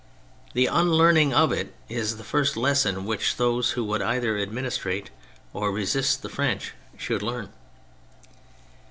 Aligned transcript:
The 0.53 0.65
unlearning 0.65 1.31
of 1.31 1.51
it 1.51 1.75
is 1.87 2.17
the 2.17 2.23
first 2.23 2.57
lesson 2.57 3.05
which 3.05 3.35
those 3.37 3.73
who 3.77 3.83
would 3.83 4.01
either 4.01 4.35
administrate 4.35 5.11
or 5.53 5.71
resist 5.71 6.23
the 6.23 6.27
French 6.29 6.73
should 6.97 7.21
learn. 7.21 7.49